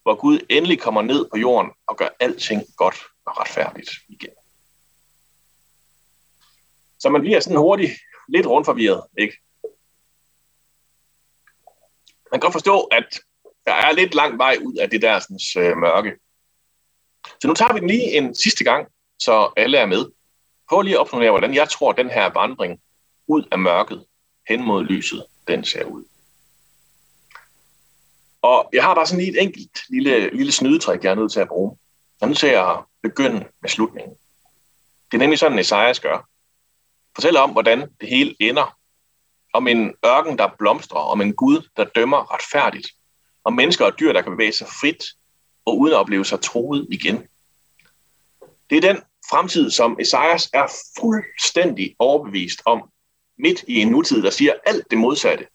hvor 0.03 0.15
Gud 0.15 0.47
endelig 0.49 0.81
kommer 0.81 1.03
ned 1.03 1.27
på 1.33 1.39
jorden 1.39 1.71
og 1.87 1.97
gør 1.97 2.09
alting 2.21 2.63
godt 2.77 2.97
og 3.27 3.41
retfærdigt 3.41 3.91
igen. 4.09 4.31
Så 6.99 7.09
man 7.09 7.21
bliver 7.21 7.41
sådan 7.41 7.59
hurtigt 7.59 7.93
lidt 8.29 8.47
rundt 8.47 8.67
forvirret, 8.67 9.03
ikke? 9.19 9.37
man 12.31 12.41
kan 12.41 12.47
godt 12.47 12.53
forstå, 12.53 12.81
at 12.81 13.21
der 13.67 13.73
er 13.73 13.93
lidt 13.93 14.15
lang 14.15 14.39
vej 14.39 14.57
ud 14.65 14.77
af 14.77 14.91
det 14.91 15.03
der 15.03 15.19
sådan, 15.19 15.67
øh, 15.67 15.77
mørke. 15.77 16.13
Så 17.41 17.49
nu 17.49 17.55
tager 17.55 17.73
vi 17.73 17.81
den 17.81 17.89
lige 17.89 18.17
en 18.17 18.35
sidste 18.35 18.65
gang, 18.65 18.87
så 19.19 19.53
alle 19.57 19.79
er 19.79 19.87
med. 19.87 20.05
Prøv 20.69 20.83
lige 20.83 20.95
at 20.95 21.01
opnå 21.01 21.19
hvordan 21.19 21.55
jeg 21.55 21.69
tror, 21.69 21.91
at 21.91 21.97
den 21.97 22.11
her 22.11 22.33
vandring 22.33 22.81
ud 23.27 23.43
af 23.53 23.59
mørket 23.59 24.05
hen 24.49 24.65
mod 24.65 24.85
lyset, 24.85 25.27
den 25.49 25.65
ser 25.65 25.85
ud. 25.85 26.05
Og 28.43 28.71
jeg 28.73 28.83
har 28.83 28.95
bare 28.95 29.07
sådan 29.07 29.25
lige 29.25 29.39
et 29.39 29.43
enkelt 29.43 29.81
lille, 29.89 30.37
lille 30.37 30.53
snydetrik, 30.53 31.05
jeg 31.05 31.11
er 31.11 31.15
nødt 31.15 31.33
til 31.33 31.41
at 31.41 31.49
bruge. 31.49 31.79
Jeg 32.21 32.27
er 32.27 32.29
nødt 32.29 32.39
til 32.39 32.47
at 32.47 32.77
begynde 33.03 33.45
med 33.61 33.71
slutningen. 33.71 34.17
Det 35.11 35.17
er 35.17 35.19
nemlig 35.19 35.39
sådan, 35.39 35.59
Esajas 35.59 36.01
gør. 36.01 36.29
Fortæller 37.15 37.41
om, 37.41 37.51
hvordan 37.51 37.91
det 38.01 38.09
hele 38.09 38.37
ender 38.41 38.77
om 39.53 39.69
en 39.69 39.95
ørken, 40.07 40.39
der 40.39 40.49
blomstrer, 40.59 41.01
om 41.01 41.21
en 41.21 41.35
Gud, 41.35 41.69
der 41.77 41.85
dømmer 41.85 42.35
retfærdigt, 42.35 42.89
om 43.45 43.53
mennesker 43.53 43.85
og 43.85 43.99
dyr, 44.01 44.13
der 44.13 44.23
kan 44.23 44.33
bevæge 44.33 44.53
sig 44.53 44.67
frit 44.67 45.05
og 45.65 45.79
uden 45.79 45.95
at 45.95 45.99
opleve 45.99 46.25
sig 46.25 46.41
troet 46.41 46.87
igen. 46.91 47.29
Det 48.71 48.77
er 48.77 48.93
den 48.93 49.03
fremtid, 49.31 49.71
som 49.71 49.97
Esajas 50.01 50.51
er 50.53 50.67
fuldstændig 51.01 51.97
overbevist 51.99 52.63
om, 52.65 52.91
midt 53.39 53.65
i 53.69 53.75
en 53.81 53.89
nutid, 53.89 54.23
der 54.23 54.31
siger 54.31 54.53
alt 54.67 54.91
det 54.91 54.99
modsatte. 54.99 55.47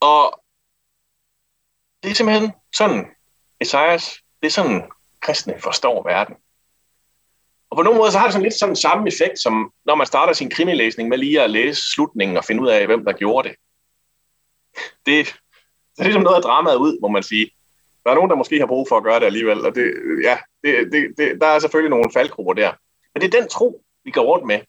Og 0.00 0.44
det 2.02 2.10
er 2.10 2.14
simpelthen 2.14 2.52
sådan, 2.76 3.06
Esajas, 3.60 4.14
det 4.40 4.46
er 4.46 4.50
sådan, 4.50 4.90
kristne 5.20 5.60
forstår 5.60 6.02
verden. 6.02 6.34
Og 7.70 7.76
på 7.76 7.82
nogle 7.82 7.98
måder 7.98 8.10
så 8.10 8.18
har 8.18 8.26
det 8.26 8.32
sådan 8.32 8.42
lidt 8.42 8.58
sådan 8.58 8.76
samme 8.76 9.08
effekt, 9.08 9.38
som 9.38 9.72
når 9.86 9.94
man 9.94 10.06
starter 10.06 10.32
sin 10.32 10.50
krimilæsning 10.50 11.08
med 11.08 11.18
lige 11.18 11.42
at 11.42 11.50
læse 11.50 11.92
slutningen 11.92 12.36
og 12.36 12.44
finde 12.44 12.62
ud 12.62 12.68
af, 12.68 12.86
hvem 12.86 13.04
der 13.04 13.12
gjorde 13.12 13.48
det. 13.48 13.56
Det, 15.06 15.26
det 15.96 15.98
er 15.98 16.04
ligesom 16.04 16.22
noget 16.22 16.36
af 16.36 16.42
dramaet 16.42 16.76
ud, 16.76 16.98
må 17.00 17.08
man 17.08 17.22
sige. 17.22 17.50
Der 18.04 18.10
er 18.10 18.14
nogen, 18.14 18.30
der 18.30 18.36
måske 18.36 18.58
har 18.58 18.66
brug 18.66 18.88
for 18.88 18.96
at 18.96 19.02
gøre 19.02 19.20
det 19.20 19.26
alligevel, 19.26 19.66
og 19.66 19.74
det, 19.74 19.94
ja, 20.22 20.38
det, 20.62 20.92
det, 20.92 21.14
det, 21.18 21.40
der 21.40 21.46
er 21.46 21.58
selvfølgelig 21.58 21.90
nogle 21.90 22.12
faldgrupper 22.12 22.52
der. 22.52 22.72
Men 23.14 23.22
det 23.22 23.34
er 23.34 23.40
den 23.40 23.48
tro, 23.48 23.84
vi 24.04 24.10
går 24.10 24.22
rundt 24.22 24.46
med, 24.46 24.60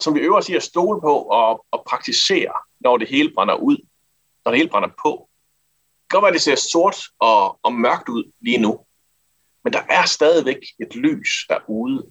som 0.00 0.14
vi 0.14 0.20
øver 0.20 0.38
os 0.38 0.48
i 0.48 0.54
at 0.54 0.62
stole 0.62 1.00
på 1.00 1.14
og, 1.22 1.66
og 1.70 1.84
praktisere, 1.86 2.52
når 2.80 2.96
det 2.96 3.08
hele 3.08 3.32
brænder 3.34 3.54
ud, 3.54 3.76
når 4.44 4.52
det 4.52 4.58
hele 4.58 4.70
brænder 4.70 4.88
på. 4.88 5.28
Det 6.02 6.10
kan 6.10 6.16
godt 6.16 6.22
være, 6.22 6.28
at 6.28 6.34
det 6.34 6.42
ser 6.42 6.54
sort 6.54 6.96
og, 7.18 7.58
og 7.62 7.72
mørkt 7.72 8.08
ud 8.08 8.32
lige 8.40 8.58
nu, 8.58 8.80
men 9.64 9.72
der 9.72 9.82
er 9.88 10.04
stadigvæk 10.06 10.58
et 10.78 10.96
lys 10.96 11.46
derude. 11.48 12.10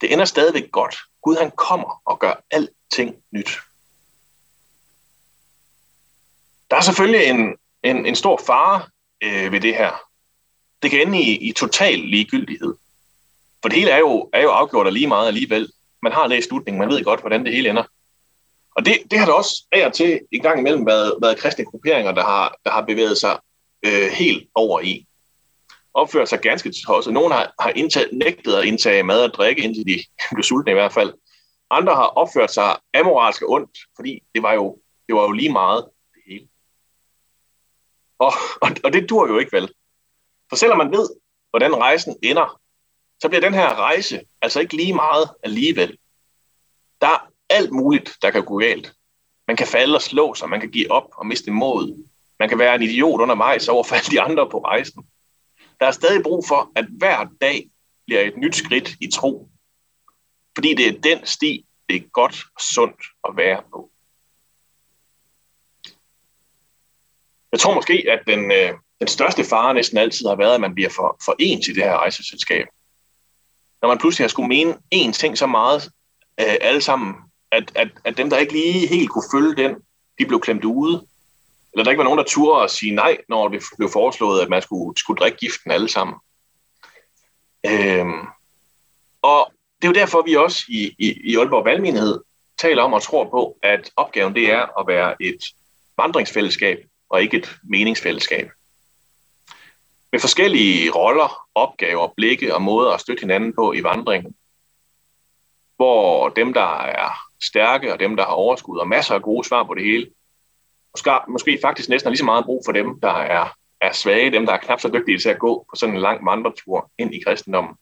Det 0.00 0.12
ender 0.12 0.24
stadigvæk 0.24 0.70
godt. 0.70 0.96
Gud 1.22 1.36
han 1.36 1.50
kommer 1.50 2.02
og 2.04 2.18
gør 2.18 2.34
alting 2.50 3.16
nyt. 3.30 3.50
Der 6.70 6.76
er 6.76 6.80
selvfølgelig 6.80 7.26
en, 7.26 7.56
en, 7.82 8.06
en 8.06 8.16
stor 8.16 8.40
fare 8.46 8.82
øh, 9.22 9.52
ved 9.52 9.60
det 9.60 9.74
her. 9.74 9.92
Det 10.82 10.90
kan 10.90 11.00
ende 11.00 11.22
i, 11.22 11.48
i 11.48 11.52
total 11.52 11.98
ligegyldighed. 11.98 12.74
For 13.62 13.68
det 13.68 13.78
hele 13.78 13.90
er 13.90 13.98
jo, 13.98 14.30
er 14.32 14.42
jo 14.42 14.50
afgjort 14.50 14.86
af 14.86 14.94
lige 14.94 15.06
meget 15.06 15.28
alligevel. 15.28 15.72
Man 16.02 16.12
har 16.12 16.26
læst 16.26 16.48
slutningen, 16.48 16.78
man 16.78 16.88
ved 16.88 17.04
godt, 17.04 17.20
hvordan 17.20 17.44
det 17.44 17.54
hele 17.54 17.70
ender. 17.70 17.84
Og 18.76 18.84
det, 18.84 18.98
det 19.10 19.18
har 19.18 19.26
der 19.26 19.32
også 19.32 19.66
af 19.72 19.86
og 19.86 19.92
til 19.92 20.20
en 20.32 20.42
gang 20.42 20.58
imellem 20.58 20.86
været, 20.86 21.14
været 21.22 21.38
kristne 21.38 21.64
grupperinger, 21.64 22.12
der 22.12 22.24
har, 22.24 22.56
der 22.64 22.70
har 22.70 22.80
bevæget 22.80 23.18
sig 23.18 23.38
øh, 23.82 24.10
helt 24.10 24.48
over 24.54 24.80
i. 24.80 25.06
Opfører 25.94 26.24
sig 26.24 26.40
ganske 26.40 26.72
tosset. 26.86 27.12
Nogle 27.12 27.34
har, 27.34 27.54
har 27.60 27.70
indtaget, 27.70 28.08
nægtet 28.12 28.54
at 28.54 28.64
indtage 28.64 29.02
mad 29.02 29.24
og 29.24 29.34
drikke, 29.34 29.62
indtil 29.62 29.86
de 29.86 30.04
blev 30.34 30.42
sultne 30.42 30.72
i 30.72 30.74
hvert 30.74 30.92
fald. 30.92 31.12
Andre 31.70 31.94
har 31.94 32.06
opført 32.06 32.54
sig 32.54 32.76
amoralsk 32.94 33.42
ondt, 33.48 33.78
fordi 33.96 34.22
det 34.34 34.42
var 34.42 34.52
jo, 34.52 34.78
det 35.06 35.14
var 35.14 35.22
jo 35.22 35.30
lige 35.30 35.52
meget 35.52 35.84
det 36.14 36.22
hele. 36.26 36.48
Og, 38.18 38.32
og, 38.62 38.70
og 38.84 38.92
det 38.92 39.10
dur 39.10 39.28
jo 39.28 39.38
ikke 39.38 39.52
vel. 39.52 39.72
For 40.48 40.56
selvom 40.56 40.78
man 40.78 40.92
ved, 40.92 41.08
hvordan 41.50 41.76
rejsen 41.76 42.16
ender, 42.22 42.60
så 43.20 43.28
bliver 43.28 43.40
den 43.40 43.54
her 43.54 43.74
rejse 43.74 44.20
altså 44.42 44.60
ikke 44.60 44.76
lige 44.76 44.94
meget 44.94 45.30
alligevel. 45.42 45.98
Der 47.00 47.06
er 47.06 47.30
alt 47.50 47.72
muligt, 47.72 48.16
der 48.22 48.30
kan 48.30 48.44
gå 48.44 48.58
galt. 48.58 48.92
Man 49.46 49.56
kan 49.56 49.66
falde 49.66 49.94
og 49.94 50.02
slå 50.02 50.34
sig, 50.34 50.48
man 50.48 50.60
kan 50.60 50.70
give 50.70 50.90
op 50.90 51.08
og 51.12 51.26
miste 51.26 51.50
mod. 51.50 52.04
Man 52.38 52.48
kan 52.48 52.58
være 52.58 52.74
en 52.74 52.82
idiot 52.82 53.20
undervejs 53.20 53.68
over 53.68 53.84
for 53.84 53.94
alle 53.94 54.10
de 54.10 54.20
andre 54.20 54.50
på 54.50 54.58
rejsen. 54.58 55.06
Der 55.80 55.86
er 55.86 55.90
stadig 55.90 56.22
brug 56.22 56.44
for, 56.48 56.72
at 56.76 56.86
hver 56.98 57.26
dag 57.40 57.70
bliver 58.06 58.20
et 58.20 58.36
nyt 58.36 58.56
skridt 58.56 58.96
i 59.00 59.10
tro. 59.10 59.50
Fordi 60.54 60.74
det 60.74 60.86
er 60.86 61.00
den 61.00 61.26
sti, 61.26 61.66
det 61.88 61.96
er 61.96 62.00
godt 62.00 62.36
og 62.54 62.60
sundt 62.60 63.02
at 63.28 63.36
være 63.36 63.62
på. 63.70 63.90
Jeg 67.52 67.60
tror 67.60 67.74
måske, 67.74 68.06
at 68.08 68.20
den, 68.26 68.52
øh, 68.52 68.74
den 69.00 69.08
største 69.08 69.44
fare 69.44 69.74
næsten 69.74 69.98
altid 69.98 70.26
har 70.26 70.36
været, 70.36 70.54
at 70.54 70.60
man 70.60 70.74
bliver 70.74 70.90
for, 70.90 71.16
for 71.24 71.36
ens 71.38 71.68
i 71.68 71.72
det 71.72 71.82
her 71.82 71.96
rejseselskab. 71.96 72.66
Når 73.82 73.88
man 73.88 73.98
pludselig 73.98 74.24
har 74.24 74.28
skulle 74.28 74.48
mene 74.48 74.78
én 74.94 75.12
ting 75.12 75.38
så 75.38 75.46
meget 75.46 75.82
øh, 76.40 76.56
alle 76.60 76.80
sammen, 76.80 77.14
at, 77.52 77.72
at, 77.74 77.88
at 78.04 78.16
dem, 78.16 78.30
der 78.30 78.38
ikke 78.38 78.52
lige 78.52 78.86
helt 78.86 79.10
kunne 79.10 79.24
følge 79.32 79.56
den, 79.56 79.76
de 80.18 80.26
blev 80.26 80.40
klemt 80.40 80.64
ude. 80.64 81.06
Eller 81.72 81.84
der 81.84 81.90
ikke 81.90 81.98
var 81.98 82.04
nogen, 82.04 82.18
der 82.18 82.24
turde 82.24 82.64
at 82.64 82.70
sige 82.70 82.94
nej, 82.94 83.18
når 83.28 83.48
det 83.48 83.62
blev 83.76 83.90
foreslået, 83.90 84.40
at 84.40 84.48
man 84.48 84.62
skulle, 84.62 84.98
skulle 84.98 85.18
drikke 85.18 85.38
giften 85.38 85.70
alle 85.70 85.88
sammen. 85.88 86.16
Øhm, 87.66 88.26
og 89.22 89.52
det 89.82 89.88
er 89.88 89.92
jo 89.92 90.00
derfor, 90.00 90.22
vi 90.22 90.36
også 90.36 90.64
i, 90.68 90.94
i, 90.98 91.20
i 91.24 91.36
Aalborg 91.36 91.64
Valgmenighed 91.64 92.20
taler 92.58 92.82
om 92.82 92.92
og 92.92 93.02
tror 93.02 93.24
på, 93.24 93.56
at 93.62 93.90
opgaven 93.96 94.34
det 94.34 94.50
er 94.50 94.80
at 94.80 94.86
være 94.86 95.22
et 95.22 95.44
vandringsfællesskab 95.96 96.78
og 97.10 97.22
ikke 97.22 97.36
et 97.36 97.56
meningsfællesskab. 97.62 98.50
Med 100.12 100.20
forskellige 100.20 100.90
roller, 100.90 101.46
opgaver, 101.54 102.08
blikke 102.16 102.54
og 102.54 102.62
måder 102.62 102.90
at 102.90 103.00
støtte 103.00 103.20
hinanden 103.20 103.54
på 103.54 103.72
i 103.72 103.82
vandringen. 103.82 104.34
Hvor 105.76 106.28
dem, 106.28 106.52
der 106.52 106.78
er 106.80 107.10
stærke, 107.42 107.92
og 107.92 108.00
dem, 108.00 108.16
der 108.16 108.24
har 108.24 108.32
overskud 108.32 108.78
og 108.78 108.88
masser 108.88 109.14
af 109.14 109.22
gode 109.22 109.48
svar 109.48 109.64
på 109.64 109.74
det 109.74 109.84
hele, 109.84 110.10
måske, 110.94 111.10
måske 111.28 111.58
faktisk 111.62 111.88
næsten 111.88 112.06
er 112.06 112.10
lige 112.10 112.18
så 112.18 112.24
meget 112.24 112.44
brug 112.44 112.62
for 112.64 112.72
dem, 112.72 113.00
der 113.00 113.12
er, 113.12 113.48
er 113.80 113.92
svage, 113.92 114.30
dem, 114.30 114.46
der 114.46 114.52
er 114.52 114.58
knap 114.58 114.80
så 114.80 114.88
dygtige 114.88 115.18
til 115.18 115.28
at 115.28 115.38
gå 115.38 115.66
på 115.70 115.76
sådan 115.76 115.94
en 115.94 116.00
lang 116.00 116.26
vandretur 116.26 116.90
ind 116.98 117.14
i 117.14 117.22
kristendommen. 117.26 117.74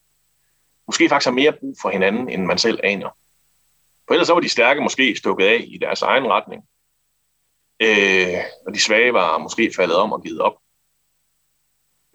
Måske 0.87 1.09
faktisk 1.09 1.27
har 1.27 1.35
mere 1.35 1.53
brug 1.53 1.77
for 1.83 1.91
hinanden, 1.91 2.29
end 2.29 2.45
man 2.45 2.59
selv 2.59 2.81
aner. 2.85 3.11
For 4.07 4.15
ellers 4.15 4.27
så 4.27 4.35
var 4.35 4.41
de 4.41 4.49
stærke 4.49 4.81
måske 4.81 5.17
stukket 5.17 5.45
af 5.45 5.65
i 5.67 5.79
deres 5.79 6.03
egen 6.03 6.27
retning. 6.27 6.63
Øh, 7.83 8.45
og 8.67 8.75
de 8.75 8.81
svage 8.81 9.13
var 9.13 9.39
måske 9.39 9.73
faldet 9.77 9.97
om 9.97 10.13
og 10.13 10.23
givet 10.23 10.41
op. 10.41 10.55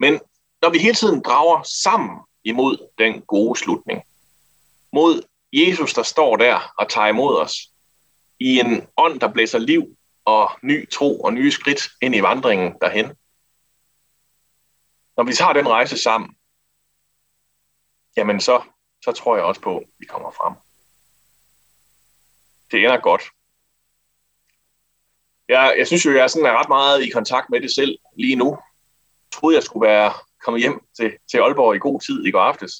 Men 0.04 0.20
når 0.62 0.70
vi 0.70 0.78
hele 0.78 0.94
tiden 0.94 1.22
drager 1.22 1.62
sammen 1.62 2.20
imod 2.44 2.88
den 2.98 3.22
gode 3.22 3.58
slutning, 3.58 4.02
mod 4.92 5.22
Jesus, 5.52 5.94
der 5.94 6.02
står 6.02 6.36
der 6.36 6.74
og 6.78 6.88
tager 6.88 7.06
imod 7.06 7.36
os, 7.36 7.54
i 8.40 8.58
en 8.60 8.86
ånd, 8.96 9.20
der 9.20 9.32
blæser 9.32 9.58
liv 9.58 9.96
og 10.24 10.50
ny 10.62 10.90
tro 10.90 11.20
og 11.20 11.32
nye 11.32 11.52
skridt 11.52 11.80
ind 12.02 12.14
i 12.14 12.22
vandringen 12.22 12.74
derhen. 12.80 13.06
Når 15.16 15.24
vi 15.24 15.32
tager 15.32 15.52
den 15.52 15.68
rejse 15.68 15.98
sammen, 15.98 16.36
jamen 18.16 18.40
så, 18.40 18.62
så 19.04 19.12
tror 19.12 19.36
jeg 19.36 19.44
også 19.44 19.60
på, 19.60 19.78
at 19.78 19.84
vi 19.98 20.06
kommer 20.06 20.30
frem. 20.30 20.54
Det 22.70 22.84
ender 22.84 23.00
godt. 23.00 23.22
Jeg, 25.48 25.74
jeg 25.78 25.86
synes 25.86 26.04
jo, 26.06 26.12
jeg 26.12 26.22
er, 26.22 26.26
sådan, 26.26 26.46
er 26.46 26.58
ret 26.58 26.68
meget 26.68 27.02
i 27.02 27.10
kontakt 27.10 27.50
med 27.50 27.60
det 27.60 27.74
selv 27.74 27.98
lige 28.16 28.36
nu. 28.36 28.58
Troede, 29.34 29.56
jeg 29.56 29.62
skulle 29.62 29.86
være 29.86 30.12
kommet 30.44 30.62
hjem 30.62 30.80
til, 30.96 31.12
til 31.30 31.38
Aalborg 31.38 31.76
i 31.76 31.78
god 31.78 32.00
tid 32.00 32.26
i 32.26 32.30
går 32.30 32.40
aftes. 32.40 32.72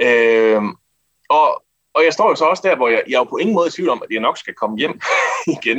Øh, 0.00 0.62
og, 1.28 1.64
og 1.94 2.04
jeg 2.04 2.12
står 2.12 2.28
jo 2.28 2.34
så 2.34 2.44
også 2.44 2.62
der, 2.68 2.76
hvor 2.76 2.88
jeg, 2.88 3.02
jeg 3.08 3.14
er 3.14 3.18
jo 3.18 3.24
på 3.24 3.36
ingen 3.36 3.54
måde 3.54 3.68
i 3.68 3.70
tvivl 3.70 3.88
om, 3.88 4.02
at 4.02 4.10
jeg 4.10 4.20
nok 4.20 4.38
skal 4.38 4.54
komme 4.54 4.78
hjem 4.78 5.00
igen. 5.56 5.78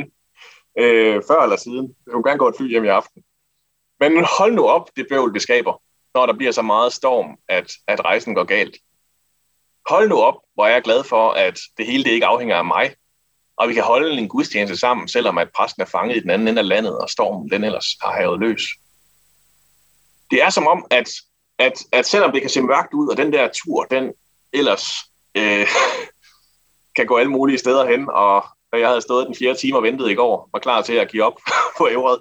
Øh, 0.78 1.22
før 1.28 1.42
eller 1.42 1.56
siden. 1.56 1.96
Jeg 2.06 2.12
kunne 2.12 2.28
gerne 2.28 2.38
gå 2.38 2.48
et 2.48 2.56
fly 2.56 2.68
hjem 2.68 2.84
i 2.84 2.88
aften. 2.88 3.22
Men 4.00 4.26
hold 4.38 4.54
nu 4.54 4.66
op, 4.66 4.90
det 4.96 5.06
bøvl, 5.10 5.34
det 5.34 5.42
skaber, 5.42 5.82
når 6.14 6.26
der 6.26 6.32
bliver 6.32 6.52
så 6.52 6.62
meget 6.62 6.92
storm, 6.92 7.38
at, 7.48 7.72
at 7.86 8.04
rejsen 8.04 8.34
går 8.34 8.44
galt. 8.44 8.76
Hold 9.88 10.08
nu 10.08 10.20
op, 10.20 10.34
hvor 10.54 10.66
jeg 10.66 10.76
er 10.76 10.80
glad 10.80 11.04
for, 11.04 11.30
at 11.30 11.58
det 11.78 11.86
hele 11.86 12.04
det 12.04 12.10
ikke 12.10 12.26
afhænger 12.26 12.56
af 12.56 12.64
mig, 12.64 12.94
og 13.56 13.68
vi 13.68 13.74
kan 13.74 13.82
holde 13.82 14.18
en 14.18 14.28
gudstjeneste 14.28 14.76
sammen, 14.76 15.08
selvom 15.08 15.38
at 15.38 15.48
præsten 15.56 15.82
er 15.82 15.86
fanget 15.86 16.16
i 16.16 16.20
den 16.20 16.30
anden 16.30 16.48
ende 16.48 16.60
af 16.60 16.68
landet, 16.68 16.98
og 16.98 17.10
stormen 17.10 17.50
den 17.50 17.64
ellers 17.64 17.86
har 18.02 18.12
havet 18.12 18.40
løs. 18.40 18.62
Det 20.30 20.42
er 20.42 20.50
som 20.50 20.66
om, 20.66 20.86
at, 20.90 21.10
at, 21.58 21.72
at 21.92 22.06
selvom 22.06 22.32
det 22.32 22.40
kan 22.40 22.50
se 22.50 22.62
mørkt 22.62 22.94
ud, 22.94 23.08
og 23.08 23.16
den 23.16 23.32
der 23.32 23.48
tur, 23.52 23.84
den 23.84 24.12
ellers 24.52 24.84
øh, 25.34 25.66
kan 26.96 27.06
gå 27.06 27.16
alle 27.16 27.30
mulige 27.30 27.58
steder 27.58 27.86
hen, 27.90 28.08
og 28.10 28.44
jeg 28.72 28.88
havde 28.88 29.02
stået 29.02 29.26
den 29.26 29.34
fjerde 29.34 29.58
time 29.58 29.76
og 29.76 29.82
ventet 29.82 30.10
i 30.10 30.14
går, 30.14 30.48
var 30.52 30.58
klar 30.58 30.82
til 30.82 30.92
at 30.92 31.10
give 31.10 31.24
op 31.24 31.40
på 31.78 31.88
ævret, 31.88 32.20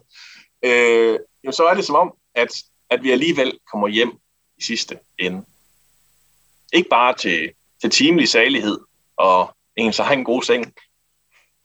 øh, 0.63 1.19
så 1.51 1.65
er 1.65 1.73
det 1.73 1.85
som 1.85 1.95
om, 1.95 2.13
at, 2.35 2.49
at 2.89 3.03
vi 3.03 3.11
alligevel 3.11 3.59
kommer 3.71 3.87
hjem 3.87 4.11
i 4.57 4.63
sidste 4.63 4.99
ende. 5.17 5.45
Ikke 6.73 6.89
bare 6.89 7.13
til, 7.13 7.51
til 7.81 7.89
timelig 7.89 8.29
salighed 8.29 8.79
og 9.17 9.55
en 9.75 9.93
så 9.93 10.03
har 10.03 10.13
en 10.13 10.23
god 10.23 10.43
seng, 10.43 10.73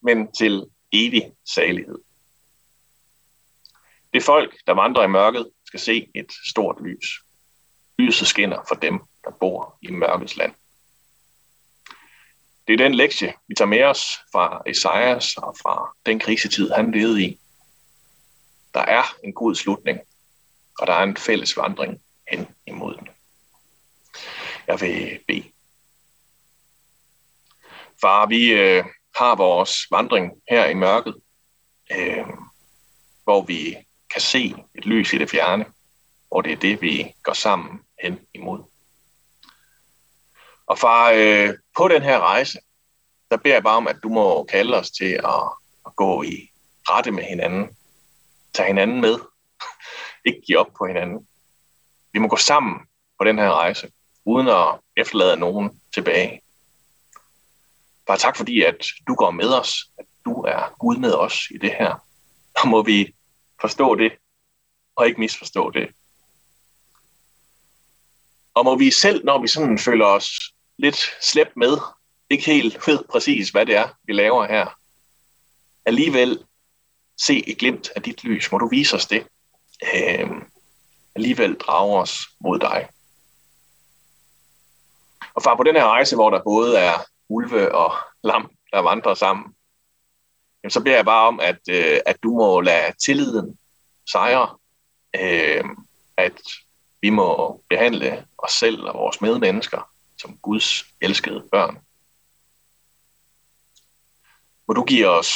men 0.03 0.33
til 0.33 0.67
evig 0.93 1.33
salighed. 1.55 1.99
Det 4.15 4.23
folk, 4.23 4.57
der 4.67 4.73
vandrer 4.73 5.05
i 5.05 5.09
mørket, 5.09 5.51
skal 5.73 5.81
se 5.81 6.09
et 6.15 6.33
stort 6.45 6.77
lys. 6.81 7.07
Lyset 7.99 8.29
skinner 8.29 8.59
for 8.69 8.75
dem, 8.75 9.01
der 9.25 9.31
bor 9.31 9.79
i 9.83 9.91
mørkets 9.91 10.37
land. 10.37 10.55
Det 12.67 12.73
er 12.73 12.77
den 12.77 12.95
lektie, 12.95 13.35
vi 13.49 13.55
tager 13.55 13.69
med 13.69 13.83
os 13.83 14.19
fra 14.33 14.63
Esajas 14.67 15.37
og 15.37 15.57
fra 15.63 15.97
den 16.07 16.19
krisetid, 16.19 16.71
han 16.71 16.93
levede 16.93 17.23
i. 17.23 17.41
Der 18.75 18.81
er 18.81 19.03
en 19.25 19.33
god 19.33 19.55
slutning, 19.55 20.01
og 20.79 20.87
der 20.87 20.93
er 20.93 21.03
en 21.03 21.17
fælles 21.17 21.57
vandring 21.57 22.03
hen 22.31 22.47
imod 22.67 22.95
den. 22.95 23.09
Jeg 24.67 24.81
vil 24.81 25.21
bede. 25.27 25.53
Far, 28.01 28.27
vi 28.27 28.53
øh, 28.53 28.85
har 29.17 29.37
vores 29.37 29.87
vandring 29.91 30.33
her 30.51 30.67
i 30.67 30.75
mørket, 30.75 31.15
øh, 31.93 32.27
hvor 33.25 33.43
vi 33.43 33.77
kan 34.13 34.21
se 34.21 34.55
et 34.75 34.87
lys 34.87 35.13
i 35.13 35.19
det 35.19 35.31
fjerne, 35.31 35.65
og 36.31 36.45
det 36.45 36.53
er 36.53 36.57
det, 36.57 36.83
vi 36.83 37.15
går 37.23 37.33
sammen 37.33 37.81
hen 38.03 38.21
imod. 38.35 38.63
Og 40.67 40.79
far, 40.79 41.13
øh, 41.15 41.55
på 41.77 41.89
den 41.89 42.03
her 42.03 42.21
rejse, 42.21 42.59
der 43.31 43.37
beder 43.37 43.55
jeg 43.55 43.63
bare 43.63 43.77
om, 43.77 43.89
at 43.89 43.97
du 44.03 44.09
må 44.09 44.45
kalde 44.45 44.79
os 44.79 44.91
til 44.91 45.21
at, 45.25 45.43
at 45.87 45.97
gå 45.97 46.23
i 46.23 46.51
rette 46.89 47.11
med 47.11 47.25
hinanden. 47.25 47.77
Tag 48.55 48.67
hinanden 48.67 49.01
med. 49.01 49.19
Ikke 50.27 50.41
give 50.47 50.59
op 50.59 50.73
på 50.79 50.87
hinanden. 50.87 51.29
Vi 52.13 52.19
må 52.19 52.29
gå 52.29 52.37
sammen 52.37 52.81
på 53.19 53.25
den 53.25 53.39
her 53.39 53.51
rejse, 53.51 53.93
uden 54.25 54.49
at 54.49 54.81
efterlade 54.97 55.37
nogen 55.37 55.81
tilbage. 55.95 56.41
Bare 58.07 58.19
tak 58.19 58.37
fordi, 58.37 58.63
at 58.63 58.87
du 59.07 59.15
går 59.15 59.31
med 59.31 59.55
os, 59.55 59.75
at 59.99 60.05
du 60.25 60.43
er 60.43 60.75
Gud 60.79 60.97
med 60.97 61.15
os 61.15 61.41
i 61.51 61.59
det 61.59 61.71
her. 61.71 61.95
Og 62.55 62.69
må 62.73 62.83
vi 62.83 63.15
forstå 63.63 63.95
det, 63.95 64.13
og 64.97 65.07
ikke 65.07 65.21
misforstå 65.21 65.71
det. 65.71 65.89
Og 68.55 68.65
må 68.65 68.77
vi 68.77 68.91
selv, 68.91 69.25
når 69.25 69.43
vi 69.43 69.49
sådan 69.49 69.79
føler 69.79 70.07
os 70.07 70.31
lidt 70.79 70.99
slæbt 71.21 71.57
med, 71.57 71.79
ikke 72.31 72.45
helt 72.45 72.87
ved 72.87 72.99
præcis, 73.11 73.51
hvad 73.51 73.67
det 73.67 73.77
er, 73.77 73.89
vi 74.05 74.13
laver 74.13 74.47
her, 74.47 74.79
alligevel 75.87 76.45
se 77.21 77.49
et 77.49 77.59
glimt 77.59 77.91
af 77.97 78.03
dit 78.03 78.25
lys. 78.25 78.53
Må 78.53 78.59
du 78.59 78.69
vise 78.69 78.97
os 78.97 79.07
det. 79.07 79.27
Øh, 79.95 80.31
alligevel 81.15 81.55
drage 81.55 81.99
os 81.99 82.19
mod 82.41 82.59
dig. 82.59 82.89
Og 85.35 85.43
far, 85.43 85.57
på 85.57 85.63
den 85.63 85.77
her 85.77 85.87
rejse, 85.87 86.17
hvor 86.17 86.31
der 86.31 86.43
både 86.43 86.79
er 86.79 86.95
ulve 87.29 87.75
og 87.75 87.93
lam, 88.25 88.51
der 88.73 88.79
vandrer 88.79 89.15
sammen, 89.15 89.55
jamen, 90.63 90.71
så 90.71 90.81
beder 90.81 90.97
jeg 90.97 91.05
bare 91.05 91.27
om, 91.27 91.41
at, 91.41 91.59
øh, 91.69 92.01
at 92.07 92.23
du 92.23 92.37
må 92.37 92.61
lade 92.61 92.93
tilliden 93.05 93.59
sejre, 94.13 94.59
øh, 95.21 95.65
at 96.17 96.41
vi 97.01 97.11
må 97.11 97.61
behandle 97.69 98.27
os 98.39 98.53
selv 98.53 98.83
og 98.83 98.95
vores 98.95 99.21
medmennesker 99.21 99.91
som 100.19 100.39
Guds 100.43 100.85
elskede 101.01 101.49
børn. 101.53 101.79
Må 104.69 104.75
du 104.75 104.85
give 104.85 105.09
os 105.09 105.33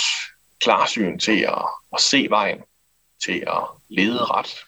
klarsyn 0.61 1.18
til 1.18 1.40
at, 1.40 1.64
at 1.92 2.00
se 2.00 2.26
vejen, 2.30 2.62
til 3.25 3.45
at 3.47 3.62
lede 3.88 4.25
ret. 4.25 4.64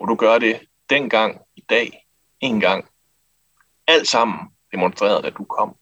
Må 0.00 0.06
du 0.06 0.14
gøre 0.14 0.40
det 0.40 0.60
dengang, 0.90 1.40
i 1.56 1.60
dag, 1.60 2.06
en 2.40 2.60
gang. 2.60 2.88
Alt 3.86 4.08
sammen 4.08 4.38
demonstreret, 4.72 5.24
at 5.24 5.34
du 5.38 5.44
kom. 5.44 5.76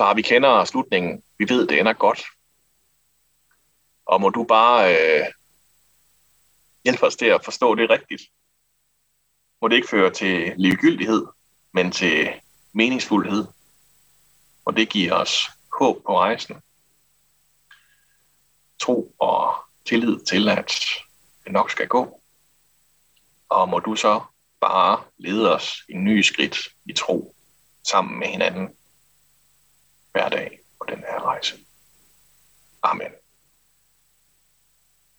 Far, 0.00 0.14
vi 0.14 0.22
kender 0.22 0.64
slutningen. 0.64 1.22
Vi 1.38 1.48
ved, 1.48 1.66
det 1.66 1.80
ender 1.80 1.92
godt. 1.92 2.22
Og 4.06 4.20
må 4.20 4.30
du 4.30 4.44
bare 4.44 4.94
øh, 4.94 5.26
hjælpe 6.84 7.06
os 7.06 7.16
til 7.16 7.26
at 7.26 7.44
forstå 7.44 7.74
det 7.74 7.90
rigtigt. 7.90 8.22
Må 9.62 9.68
det 9.68 9.76
ikke 9.76 9.88
føre 9.88 10.10
til 10.10 10.54
ligegyldighed, 10.56 11.26
men 11.72 11.92
til 11.92 12.28
meningsfuldhed. 12.72 13.44
Og 14.64 14.76
det 14.76 14.88
giver 14.88 15.14
os 15.14 15.50
håb 15.78 16.02
på 16.06 16.18
rejsen. 16.18 16.62
Tro 18.78 19.14
og 19.18 19.54
tillid 19.86 20.20
til, 20.20 20.48
at 20.48 20.72
det 21.44 21.52
nok 21.52 21.70
skal 21.70 21.88
gå. 21.88 22.20
Og 23.48 23.68
må 23.68 23.78
du 23.78 23.96
så 23.96 24.20
bare 24.60 25.04
lede 25.18 25.54
os 25.54 25.82
i 25.88 25.94
nye 25.94 26.22
skridt 26.22 26.58
i 26.84 26.92
tro 26.92 27.34
sammen 27.82 28.18
med 28.18 28.28
hinanden 28.28 28.76
hver 30.12 30.28
dag 30.28 30.58
på 30.78 30.86
den 30.88 30.98
her 30.98 31.20
rejse. 31.20 31.56
Amen. 32.82 33.12